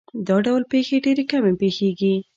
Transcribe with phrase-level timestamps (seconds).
[0.27, 2.13] دا ډول پېښې ډېرې کمې پېښېږي.